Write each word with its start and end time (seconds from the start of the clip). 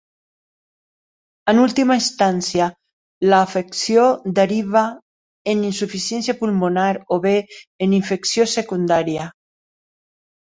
En 1.51 1.59
última 1.63 1.97
instància, 1.99 2.69
l'afecció 3.33 4.05
deriva 4.39 4.83
en 5.53 5.61
insuficiència 5.69 6.37
pulmonar 6.41 6.89
o 7.17 7.21
bé 7.27 7.35
en 7.89 7.95
infecció 8.01 8.49
secundària. 8.57 9.29